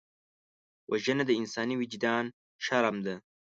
وژنه 0.91 1.23
د 1.27 1.31
انساني 1.39 1.75
وجدان 1.77 2.25
شرم 2.65 2.95
ده 3.05 3.15